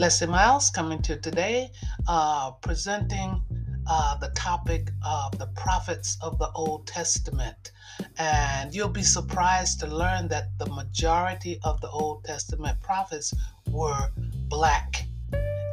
Lessie 0.00 0.26
Myles 0.26 0.70
coming 0.70 1.02
to 1.02 1.18
today, 1.18 1.70
uh, 2.08 2.52
presenting 2.62 3.42
uh, 3.86 4.16
the 4.16 4.30
topic 4.30 4.90
of 5.04 5.36
the 5.38 5.48
prophets 5.48 6.16
of 6.22 6.38
the 6.38 6.50
Old 6.52 6.86
Testament. 6.86 7.70
And 8.16 8.74
you'll 8.74 8.88
be 8.88 9.02
surprised 9.02 9.78
to 9.80 9.86
learn 9.86 10.28
that 10.28 10.56
the 10.58 10.70
majority 10.70 11.60
of 11.64 11.82
the 11.82 11.90
Old 11.90 12.24
Testament 12.24 12.80
prophets 12.80 13.34
were 13.70 14.10
black 14.48 15.04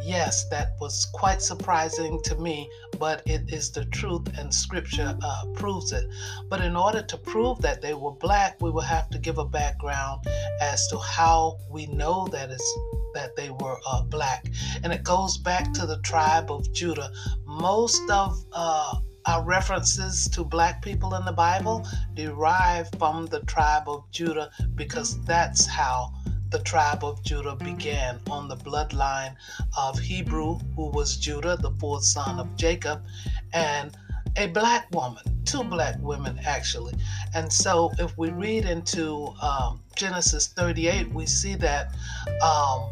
yes, 0.08 0.46
that 0.50 0.72
was 0.80 1.06
quite 1.14 1.42
surprising 1.42 2.22
to 2.24 2.36
me, 2.36 2.70
but 2.98 3.22
it 3.26 3.42
is 3.52 3.72
the 3.72 3.84
truth 3.86 4.26
and 4.38 4.54
scripture 4.54 5.18
uh, 5.22 5.46
proves 5.54 5.92
it. 5.92 6.06
But 6.50 6.62
in 6.62 6.78
order 6.78 7.02
to 7.02 7.18
prove 7.18 7.62
that 7.62 7.82
they 7.82 7.94
were 7.94 8.14
black, 8.14 8.62
we 8.62 8.72
will 8.72 8.82
have 8.96 9.10
to 9.10 9.20
give 9.20 9.38
a 9.38 9.46
background 9.46 10.26
as 10.62 10.88
to 10.88 10.98
how 10.98 11.58
we 11.70 11.88
know 11.88 12.28
that 12.30 12.50
it's 12.50 12.78
that 13.18 13.36
they 13.36 13.50
were 13.50 13.80
uh, 13.88 14.04
black. 14.04 14.46
And 14.84 14.94
it 14.94 15.04
goes 15.04 15.40
back 15.40 15.74
to 15.74 15.88
the 15.88 16.00
tribe 16.02 16.52
of 16.52 16.72
Judah. 16.72 17.12
Most 17.46 18.08
of 18.12 18.46
uh, 18.54 19.00
our 19.26 19.44
references 19.44 20.30
to 20.30 20.44
black 20.44 20.84
people 20.84 21.16
in 21.16 21.26
the 21.26 21.32
Bible 21.32 21.84
derive 22.14 22.88
from 23.00 23.26
the 23.26 23.40
tribe 23.42 23.90
of 23.90 24.06
Judah 24.12 24.52
because 24.76 25.20
that's 25.26 25.66
how 25.66 26.14
the 26.52 26.60
tribe 26.60 27.04
of 27.04 27.24
Judah 27.24 27.56
began 27.56 28.20
on 28.30 28.48
the 28.48 28.56
bloodline 28.56 29.36
of 29.76 29.98
Hebrew, 29.98 30.60
who 30.76 30.92
was 30.92 31.18
Judah, 31.18 31.58
the 31.58 31.72
fourth 31.80 32.04
son 32.04 32.40
of 32.40 32.56
Jacob, 32.56 33.04
and 33.52 33.98
a 34.38 34.48
black 34.48 34.88
woman, 34.92 35.24
two 35.44 35.64
black 35.64 35.96
women 36.00 36.40
actually. 36.46 36.94
And 37.34 37.52
so 37.52 37.92
if 37.98 38.16
we 38.18 38.30
read 38.30 38.66
into 38.66 39.34
um, 39.42 39.82
Genesis 39.96 40.48
38, 40.48 41.12
we 41.12 41.26
see 41.26 41.56
that 41.56 41.96
um, 42.42 42.92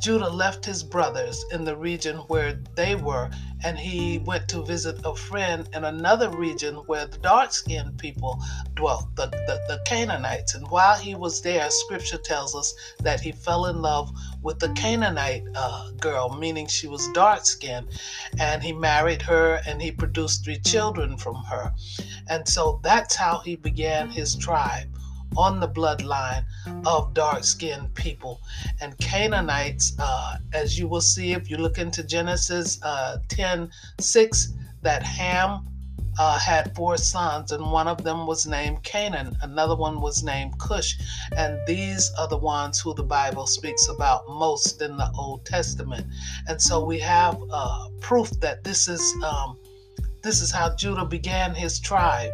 Judah 0.00 0.28
left 0.28 0.64
his 0.64 0.82
brothers 0.82 1.44
in 1.52 1.64
the 1.64 1.76
region 1.76 2.18
where 2.28 2.58
they 2.74 2.94
were, 2.94 3.30
and 3.64 3.78
he 3.78 4.18
went 4.18 4.46
to 4.48 4.62
visit 4.62 5.00
a 5.04 5.14
friend 5.14 5.68
in 5.74 5.84
another 5.84 6.28
region 6.30 6.74
where 6.86 7.06
the 7.06 7.18
dark 7.18 7.52
skinned 7.52 7.98
people 7.98 8.42
dwelt, 8.74 9.14
the, 9.16 9.26
the, 9.26 9.60
the, 9.68 9.80
Canaanites. 9.86 10.54
And 10.54 10.68
while 10.68 10.96
he 10.96 11.14
was 11.14 11.40
there, 11.40 11.70
scripture 11.70 12.18
tells 12.18 12.54
us 12.54 12.74
that 13.00 13.20
he 13.20 13.32
fell 13.32 13.66
in 13.66 13.80
love 13.80 14.12
with 14.42 14.58
the 14.58 14.68
Canaanite 14.70 15.44
uh, 15.54 15.90
girl, 15.92 16.36
meaning 16.36 16.66
she 16.66 16.88
was 16.88 17.08
dark 17.12 17.46
skinned, 17.46 17.88
and 18.38 18.62
he 18.62 18.72
married 18.72 19.22
her 19.22 19.60
and 19.66 19.80
he 19.80 19.90
produced 19.90 20.44
three 20.44 20.58
children 20.58 21.16
from 21.16 21.36
her. 21.44 21.72
And 22.28 22.46
so 22.46 22.80
that's 22.82 23.14
how 23.14 23.38
he 23.38 23.56
began 23.56 24.10
his 24.10 24.36
tribe 24.36 24.88
on 25.36 25.60
the 25.60 25.68
bloodline 25.68 26.44
of 26.86 27.14
dark 27.14 27.44
skinned 27.44 27.94
people. 27.94 28.40
And 28.80 28.96
Canaanites, 28.98 29.94
uh, 29.98 30.36
as 30.52 30.78
you 30.78 30.88
will 30.88 31.00
see 31.00 31.32
if 31.32 31.50
you 31.50 31.56
look 31.56 31.78
into 31.78 32.02
Genesis 32.02 32.80
uh, 32.82 33.18
10 33.28 33.70
6, 34.00 34.52
that 34.82 35.02
Ham 35.02 35.66
uh, 36.18 36.38
had 36.38 36.74
four 36.74 36.96
sons, 36.96 37.52
and 37.52 37.70
one 37.70 37.88
of 37.88 38.02
them 38.02 38.26
was 38.26 38.46
named 38.46 38.82
Canaan, 38.82 39.36
another 39.42 39.76
one 39.76 40.00
was 40.00 40.22
named 40.22 40.58
Cush, 40.58 40.96
and 41.36 41.58
these 41.66 42.10
are 42.18 42.28
the 42.28 42.38
ones 42.38 42.80
who 42.80 42.94
the 42.94 43.02
Bible 43.02 43.46
speaks 43.46 43.88
about 43.88 44.26
most 44.28 44.80
in 44.80 44.96
the 44.96 45.10
Old 45.18 45.44
Testament. 45.44 46.06
And 46.48 46.60
so 46.60 46.84
we 46.84 46.98
have 47.00 47.38
uh, 47.50 47.88
proof 48.00 48.30
that 48.40 48.64
this 48.64 48.88
is 48.88 49.02
um, 49.22 49.58
this 50.22 50.40
is 50.40 50.50
how 50.50 50.74
Judah 50.74 51.04
began 51.04 51.54
his 51.54 51.78
tribe. 51.78 52.32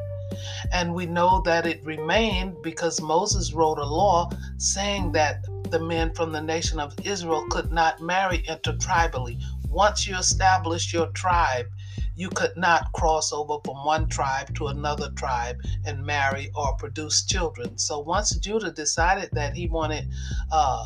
And 0.72 0.94
we 0.94 1.06
know 1.06 1.40
that 1.42 1.66
it 1.66 1.84
remained 1.84 2.62
because 2.62 3.00
Moses 3.00 3.52
wrote 3.52 3.78
a 3.78 3.84
law 3.84 4.30
saying 4.56 5.12
that 5.12 5.44
the 5.70 5.80
men 5.80 6.12
from 6.14 6.32
the 6.32 6.40
nation 6.40 6.78
of 6.78 6.94
Israel 7.04 7.46
could 7.50 7.72
not 7.72 8.00
marry 8.00 8.38
intertribally. 8.48 9.42
Once 9.68 10.06
you 10.06 10.16
establish 10.16 10.92
your 10.92 11.06
tribe, 11.08 11.66
you 12.14 12.28
could 12.28 12.56
not 12.56 12.92
cross 12.92 13.32
over 13.32 13.58
from 13.64 13.84
one 13.84 14.06
tribe 14.08 14.54
to 14.54 14.66
another 14.66 15.10
tribe 15.16 15.56
and 15.86 16.04
marry 16.04 16.50
or 16.54 16.76
produce 16.76 17.24
children. 17.24 17.78
So 17.78 18.00
once 18.00 18.36
Judah 18.36 18.70
decided 18.70 19.30
that 19.32 19.56
he 19.56 19.66
wanted 19.68 20.08
uh, 20.50 20.84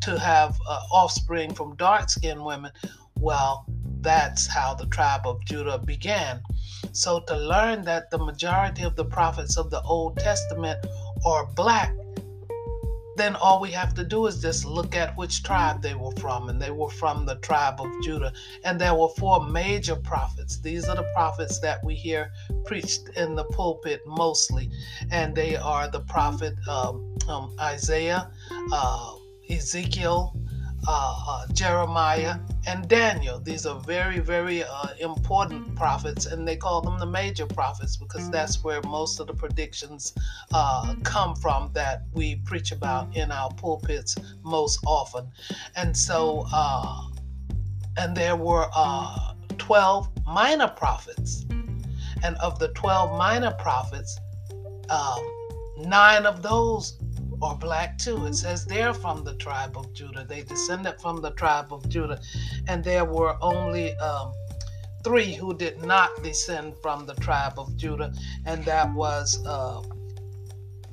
to 0.00 0.18
have 0.18 0.58
uh, 0.66 0.80
offspring 0.90 1.52
from 1.52 1.76
dark 1.76 2.08
skinned 2.08 2.44
women, 2.44 2.72
well, 3.20 3.66
that's 4.04 4.46
how 4.46 4.74
the 4.74 4.86
tribe 4.86 5.22
of 5.24 5.44
Judah 5.44 5.78
began. 5.78 6.40
So, 6.92 7.20
to 7.20 7.36
learn 7.36 7.82
that 7.86 8.10
the 8.10 8.18
majority 8.18 8.84
of 8.84 8.94
the 8.94 9.04
prophets 9.04 9.56
of 9.56 9.70
the 9.70 9.80
Old 9.82 10.18
Testament 10.18 10.86
are 11.26 11.46
black, 11.56 11.92
then 13.16 13.36
all 13.36 13.60
we 13.60 13.70
have 13.70 13.94
to 13.94 14.04
do 14.04 14.26
is 14.26 14.42
just 14.42 14.64
look 14.64 14.94
at 14.94 15.16
which 15.16 15.42
tribe 15.42 15.80
they 15.82 15.94
were 15.94 16.12
from. 16.12 16.48
And 16.48 16.60
they 16.60 16.70
were 16.70 16.90
from 16.90 17.26
the 17.26 17.36
tribe 17.36 17.80
of 17.80 17.88
Judah. 18.02 18.32
And 18.64 18.80
there 18.80 18.94
were 18.94 19.08
four 19.08 19.44
major 19.44 19.96
prophets. 19.96 20.58
These 20.58 20.88
are 20.88 20.96
the 20.96 21.08
prophets 21.14 21.60
that 21.60 21.82
we 21.84 21.94
hear 21.94 22.32
preached 22.64 23.08
in 23.16 23.34
the 23.34 23.44
pulpit 23.44 24.02
mostly. 24.06 24.70
And 25.10 25.34
they 25.34 25.56
are 25.56 25.88
the 25.88 26.00
prophet 26.00 26.54
um, 26.68 27.14
um, 27.28 27.54
Isaiah, 27.60 28.30
uh, 28.72 29.14
Ezekiel, 29.48 30.36
uh, 30.86 31.24
uh, 31.26 31.46
Jeremiah, 31.52 32.38
and 32.66 32.88
Daniel. 32.88 33.38
These 33.38 33.66
are 33.66 33.80
very, 33.80 34.18
very 34.18 34.64
uh, 34.64 34.88
important 35.00 35.74
prophets, 35.74 36.26
and 36.26 36.46
they 36.46 36.56
call 36.56 36.80
them 36.80 36.98
the 36.98 37.06
major 37.06 37.46
prophets 37.46 37.96
because 37.96 38.30
that's 38.30 38.62
where 38.62 38.80
most 38.82 39.20
of 39.20 39.26
the 39.26 39.34
predictions 39.34 40.14
uh, 40.52 40.94
come 41.02 41.36
from 41.36 41.70
that 41.74 42.02
we 42.12 42.36
preach 42.36 42.72
about 42.72 43.14
in 43.16 43.30
our 43.30 43.50
pulpits 43.54 44.16
most 44.42 44.78
often. 44.86 45.26
And 45.76 45.96
so, 45.96 46.46
and 47.96 48.16
there 48.16 48.36
were 48.36 48.68
uh, 48.74 49.34
12 49.58 50.08
minor 50.26 50.68
prophets. 50.68 51.46
And 52.22 52.36
of 52.36 52.58
the 52.58 52.68
12 52.68 53.18
minor 53.18 53.52
prophets, 53.52 54.18
nine 55.76 56.24
of 56.24 56.42
those 56.42 56.98
or 57.40 57.56
black 57.56 57.98
too. 57.98 58.26
It 58.26 58.34
says 58.34 58.64
they're 58.64 58.94
from 58.94 59.24
the 59.24 59.34
tribe 59.34 59.76
of 59.76 59.92
Judah. 59.94 60.24
They 60.28 60.42
descended 60.42 61.00
from 61.00 61.20
the 61.20 61.32
tribe 61.32 61.72
of 61.72 61.88
Judah. 61.88 62.20
And 62.68 62.82
there 62.82 63.04
were 63.04 63.36
only 63.40 63.94
um, 63.96 64.32
three 65.04 65.34
who 65.34 65.54
did 65.54 65.84
not 65.84 66.10
descend 66.22 66.74
from 66.82 67.06
the 67.06 67.14
tribe 67.16 67.58
of 67.58 67.76
Judah, 67.76 68.12
and 68.46 68.64
that 68.64 68.92
was 68.94 69.44
uh, 69.46 69.82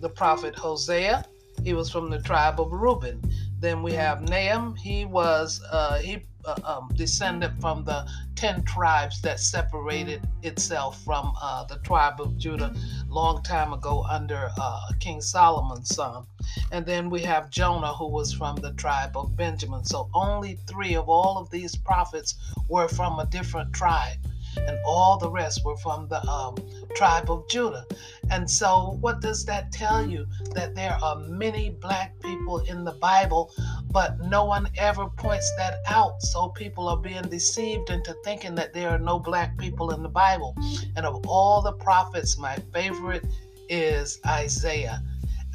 the 0.02 0.09
prophet 0.09 0.53
Hosea. 0.53 1.25
He 1.63 1.74
was 1.74 1.90
from 1.90 2.09
the 2.09 2.19
tribe 2.19 2.59
of 2.59 2.72
Reuben. 2.72 3.22
Then 3.59 3.81
we 3.81 3.94
have 3.94 4.28
Nahum. 4.28 4.75
He 4.75 5.06
was 5.06 5.62
uh, 5.72 6.00
he 6.00 6.25
uh, 6.46 6.56
um, 6.63 6.90
descended 6.96 7.52
from 7.59 7.84
the 7.84 8.07
10 8.35 8.63
tribes 8.63 9.22
that 9.22 9.40
separated 9.40 10.28
itself 10.44 11.03
from 11.03 11.34
uh, 11.41 11.63
the 11.66 11.78
tribe 11.78 12.19
of 12.19 12.38
Judah 12.38 12.74
long 13.07 13.44
time 13.44 13.74
ago 13.74 14.03
under 14.09 14.50
uh, 14.59 14.81
King 15.00 15.22
Solomon's 15.22 15.94
son. 15.96 16.25
And 16.72 16.85
then 16.85 17.09
we 17.09 17.22
have 17.22 17.50
Jonah, 17.50 17.94
who 17.94 18.07
was 18.07 18.34
from 18.34 18.56
the 18.57 18.74
tribe 18.74 19.16
of 19.16 19.35
Benjamin. 19.35 19.84
So 19.85 20.09
only 20.13 20.57
three 20.68 20.96
of 20.96 21.09
all 21.09 21.38
of 21.38 21.50
these 21.50 21.75
prophets 21.75 22.35
were 22.68 22.88
from 22.88 23.19
a 23.19 23.25
different 23.25 23.73
tribe 23.73 24.18
and 24.58 24.78
all 24.85 25.18
the 25.18 25.29
rest 25.29 25.63
were 25.66 25.78
from 25.78 26.08
the 26.08 26.25
um, 26.28 26.56
tribe 26.96 27.29
of 27.29 27.47
Judah. 27.50 27.85
And 28.29 28.50
so, 28.50 28.97
what 29.02 29.22
does 29.22 29.46
that 29.46 29.72
tell 29.72 30.06
you? 30.06 30.28
That 30.53 30.75
there 30.75 30.97
are 31.02 31.18
many 31.18 31.69
black 31.69 32.19
people 32.19 32.59
in 32.59 32.84
the 32.84 32.94
Bible, 32.94 33.52
but 33.91 34.19
no 34.19 34.46
one 34.46 34.68
ever 34.78 35.07
points 35.07 35.52
that 35.57 35.79
out. 35.88 36.22
So, 36.22 36.50
people 36.50 36.88
are 36.88 36.97
being 36.97 37.24
deceived 37.24 37.90
into 37.90 38.16
thinking 38.24 38.56
that 38.56 38.74
there 38.74 38.90
are 38.90 39.00
no 39.00 39.19
black 39.19 39.57
people 39.57 39.91
in 39.91 40.02
the 40.03 40.09
Bible. 40.09 40.56
And 40.96 41.06
of 41.06 41.25
all 41.28 41.62
the 41.62 41.74
prophets, 41.74 42.38
my 42.38 42.56
favorite 42.74 43.25
is 43.69 44.19
Isaiah. 44.25 45.02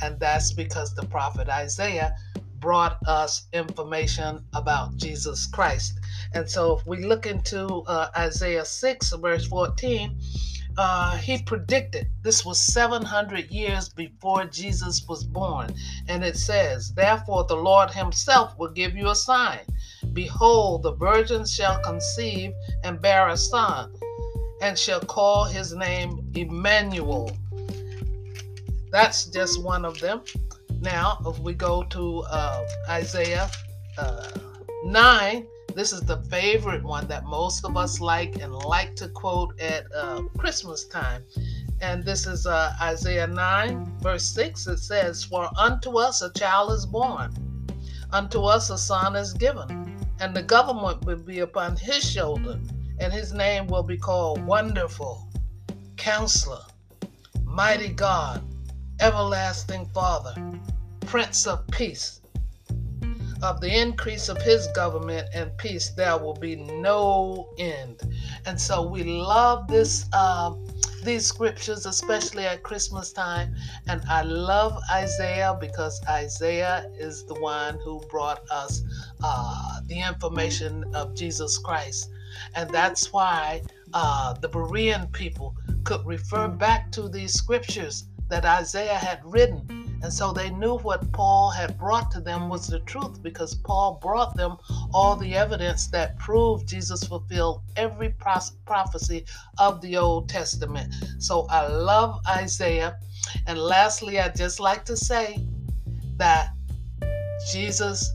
And 0.03 0.19
that's 0.21 0.53
because 0.53 0.95
the 0.95 1.07
prophet 1.07 1.49
Isaiah 1.49 2.15
brought 2.61 2.99
us 3.07 3.47
information 3.53 4.45
about 4.55 4.97
Jesus 4.97 5.47
Christ. 5.47 6.01
And 6.35 6.49
so 6.49 6.77
if 6.79 6.87
we 6.87 7.05
look 7.05 7.27
into 7.27 7.67
uh, 7.87 8.09
Isaiah 8.17 8.65
6, 8.65 9.13
verse 9.15 9.47
14, 9.47 10.19
uh, 10.79 11.17
he 11.17 11.43
predicted 11.43 12.09
this 12.23 12.45
was 12.45 12.61
700 12.61 13.51
years 13.51 13.89
before 13.89 14.45
Jesus 14.45 15.07
was 15.09 15.25
born. 15.25 15.71
And 16.09 16.25
it 16.25 16.37
says, 16.37 16.93
Therefore 16.93 17.45
the 17.45 17.57
Lord 17.57 17.91
himself 17.91 18.57
will 18.59 18.71
give 18.71 18.95
you 18.95 19.09
a 19.09 19.15
sign. 19.15 19.61
Behold, 20.13 20.83
the 20.83 20.95
virgin 20.95 21.47
shall 21.47 21.81
conceive 21.83 22.53
and 22.85 23.01
bear 23.01 23.29
a 23.29 23.37
son, 23.37 23.93
and 24.61 24.79
shall 24.79 25.01
call 25.01 25.45
his 25.45 25.75
name 25.75 26.31
Emmanuel. 26.35 27.31
That's 28.91 29.27
just 29.27 29.63
one 29.63 29.85
of 29.85 29.99
them. 30.01 30.23
Now, 30.81 31.19
if 31.27 31.39
we 31.39 31.55
go 31.55 31.85
to 31.85 32.21
uh, 32.31 32.67
Isaiah 32.89 33.51
uh, 33.99 34.31
9, 34.85 35.47
this 35.77 35.93
is 35.93 36.01
the 36.01 36.17
favorite 36.31 36.83
one 36.83 37.07
that 37.07 37.27
most 37.27 37.63
of 37.67 37.77
us 37.77 38.01
like 38.01 38.41
and 38.41 38.51
like 38.51 38.97
to 38.97 39.11
quote 39.11 39.61
at 39.61 39.85
uh, 39.95 40.23
Christmas 40.39 40.87
time. 40.87 41.23
And 41.83 42.03
this 42.03 42.27
is 42.27 42.47
uh, 42.47 42.73
Isaiah 42.81 43.27
9, 43.27 43.99
verse 44.01 44.25
6. 44.31 44.69
It 44.69 44.79
says, 44.79 45.23
For 45.23 45.51
unto 45.59 45.99
us 45.99 46.23
a 46.23 46.33
child 46.33 46.73
is 46.73 46.87
born, 46.87 47.31
unto 48.11 48.45
us 48.45 48.71
a 48.71 48.79
son 48.79 49.17
is 49.17 49.35
given, 49.35 49.99
and 50.19 50.35
the 50.35 50.43
government 50.43 51.05
will 51.05 51.19
be 51.19 51.41
upon 51.41 51.77
his 51.77 52.11
shoulder, 52.11 52.59
and 52.99 53.13
his 53.13 53.35
name 53.35 53.67
will 53.67 53.83
be 53.83 53.99
called 53.99 54.43
Wonderful, 54.47 55.29
Counselor, 55.99 56.65
Mighty 57.45 57.91
God, 57.91 58.43
Everlasting 58.99 59.85
Father, 59.93 60.35
Prince 61.01 61.47
of 61.47 61.67
Peace. 61.67 62.23
Of 63.43 63.61
the 63.61 63.81
increase 63.81 64.29
of 64.29 64.41
his 64.43 64.67
government 64.69 65.29
and 65.35 65.57
peace, 65.59 65.91
there 65.91 66.17
will 66.17 66.35
be 66.35 66.57
no 66.57 67.51
end. 67.59 68.03
And 68.47 68.61
so 68.61 68.89
we 68.89 69.05
love 69.05 69.69
this. 69.69 70.07
Uh, 70.13 70.55
these 71.07 71.25
scriptures, 71.25 71.87
especially 71.87 72.45
at 72.45 72.63
Christmas 72.65 73.13
time. 73.13 73.55
And 73.89 74.03
I 74.11 74.23
love 74.23 74.77
Isaiah 74.93 75.57
because 75.59 76.01
Isaiah 76.09 76.91
is 76.99 77.25
the 77.25 77.35
one 77.35 77.79
who 77.85 78.01
brought 78.11 78.43
us 78.51 78.83
uh, 79.23 79.81
the 79.87 80.01
information 80.01 80.85
of 80.95 81.15
Jesus 81.15 81.59
Christ. 81.59 82.11
And 82.55 82.69
that's 82.71 83.13
why 83.13 83.63
uh, 83.95 84.35
the 84.35 84.49
Berean 84.49 85.11
people 85.13 85.55
could 85.85 86.05
refer 86.05 86.49
back 86.49 86.91
to 86.93 87.09
these 87.09 87.33
scriptures 87.33 88.09
that 88.29 88.45
Isaiah 88.45 88.99
had 88.99 89.21
written 89.25 89.87
and 90.03 90.13
so 90.13 90.33
they 90.33 90.51
knew 90.51 90.79
what 90.79 91.11
Paul 91.13 91.51
had 91.51 91.79
brought 91.79 92.11
to 92.13 92.21
them 92.21 92.49
was 92.49 92.69
the 92.69 92.81
truth 92.81 93.23
because 93.23 93.55
Paul 93.55 93.99
brought 94.01 94.37
them 94.37 94.57
all 94.93 95.17
the 95.17 95.35
evidence 95.35 95.87
that 95.89 96.19
proved 96.19 96.69
Jesus 96.69 97.03
fulfilled 97.03 97.63
every 97.77 98.11
prophecy 98.11 99.25
of 99.59 99.81
the 99.81 99.97
Old 99.97 100.29
Testament. 100.29 100.95
So 101.19 101.47
I 101.51 101.67
love 101.67 102.21
Isaiah. 102.29 102.99
And 103.47 103.59
lastly, 103.59 104.21
I'd 104.21 104.37
just 104.37 104.61
like 104.61 104.85
to 104.85 104.97
say 104.97 105.45
that 106.17 106.51
Jesus 107.51 108.13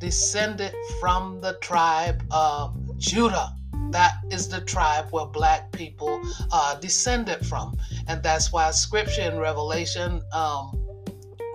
descended 0.00 0.74
from 1.00 1.40
the 1.40 1.54
tribe 1.60 2.24
of 2.30 2.74
Judah. 2.98 3.54
That 3.90 4.16
is 4.30 4.48
the 4.48 4.60
tribe 4.60 5.06
where 5.10 5.26
black 5.26 5.70
people 5.72 6.20
uh, 6.50 6.76
descended 6.76 7.44
from. 7.46 7.76
And 8.08 8.22
that's 8.22 8.52
why 8.52 8.70
scripture 8.70 9.22
in 9.22 9.38
Revelation 9.38 10.22
um, 10.32 10.84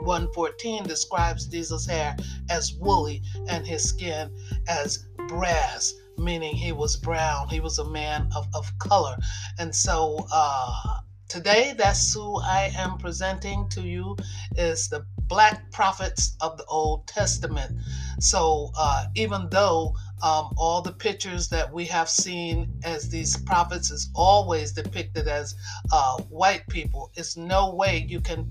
114 0.02 0.84
describes 0.84 1.46
Jesus' 1.46 1.86
hair 1.86 2.16
as 2.50 2.74
woolly 2.74 3.22
and 3.48 3.66
his 3.66 3.84
skin 3.84 4.32
as 4.68 5.06
brass, 5.28 5.94
meaning 6.18 6.56
he 6.56 6.72
was 6.72 6.98
brown. 6.98 7.50
He 7.50 7.60
was 7.60 7.80
a 7.80 7.86
man 7.86 8.30
of, 8.36 8.48
of 8.54 8.72
color. 8.80 9.16
And 9.60 9.76
so 9.76 10.26
uh, 10.32 11.00
today, 11.28 11.74
that's 11.78 12.14
who 12.14 12.40
I 12.42 12.72
am 12.76 12.98
presenting 12.98 13.70
to 13.70 13.82
you 13.82 14.18
is 14.56 14.90
the 14.90 15.06
black 15.28 15.72
prophets 15.72 16.36
of 16.42 16.58
the 16.58 16.66
Old 16.66 17.08
Testament. 17.08 17.76
So 18.20 18.72
uh, 18.78 19.06
even 19.16 19.48
though 19.52 19.96
um, 20.22 20.54
all 20.58 20.82
the 20.82 20.92
pictures 20.92 21.48
that 21.50 21.72
we 21.72 21.86
have 21.86 22.10
seen 22.10 22.72
as 22.84 23.10
these 23.10 23.38
prophets 23.38 23.92
is 23.92 24.10
always 24.16 24.72
depicted 24.72 25.28
as 25.28 25.56
uh, 25.92 26.18
white 26.24 26.68
people, 26.68 27.12
it's 27.16 27.38
no 27.38 27.74
way 27.74 28.06
you 28.08 28.20
can 28.20 28.50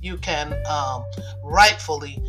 you 0.00 0.16
can 0.18 0.54
um, 0.66 1.04
rightfully 1.42 2.22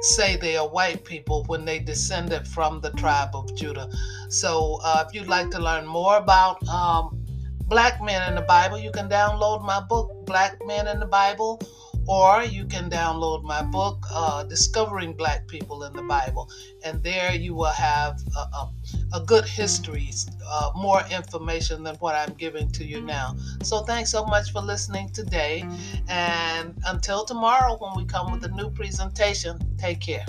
say 0.00 0.36
they 0.36 0.56
are 0.56 0.68
white 0.68 1.04
people 1.04 1.44
when 1.46 1.64
they 1.64 1.78
descended 1.78 2.46
from 2.46 2.80
the 2.80 2.90
tribe 2.92 3.30
of 3.34 3.54
Judah. 3.56 3.90
So 4.28 4.78
uh, 4.84 5.04
if 5.06 5.14
you'd 5.14 5.28
like 5.28 5.50
to 5.50 5.58
learn 5.58 5.86
more 5.86 6.16
about 6.16 6.66
um, 6.68 7.18
black 7.66 8.02
men 8.02 8.28
in 8.28 8.34
the 8.34 8.42
Bible, 8.42 8.78
you 8.78 8.90
can 8.90 9.08
download 9.08 9.64
my 9.64 9.80
book, 9.80 10.24
Black 10.24 10.58
Men 10.66 10.86
in 10.88 11.00
the 11.00 11.06
Bible 11.06 11.60
or 12.08 12.42
you 12.42 12.64
can 12.64 12.88
download 12.88 13.42
my 13.42 13.62
book, 13.62 14.06
uh, 14.10 14.42
Discovering 14.44 15.12
Black 15.12 15.46
People 15.46 15.84
in 15.84 15.92
the 15.92 16.02
Bible. 16.02 16.50
And 16.82 17.02
there 17.02 17.34
you 17.34 17.54
will 17.54 17.66
have 17.66 18.18
a, 18.34 18.40
a, 18.40 18.72
a 19.14 19.20
good 19.26 19.44
history, 19.44 20.10
uh, 20.46 20.70
more 20.74 21.02
information 21.10 21.82
than 21.82 21.96
what 21.96 22.14
I'm 22.14 22.34
giving 22.34 22.70
to 22.72 22.84
you 22.84 23.02
now. 23.02 23.36
So 23.62 23.80
thanks 23.80 24.10
so 24.10 24.24
much 24.24 24.52
for 24.52 24.62
listening 24.62 25.10
today. 25.10 25.64
And 26.08 26.74
until 26.86 27.24
tomorrow, 27.26 27.76
when 27.76 27.92
we 27.94 28.06
come 28.06 28.32
with 28.32 28.42
a 28.44 28.48
new 28.48 28.70
presentation, 28.70 29.58
take 29.76 30.00
care. 30.00 30.24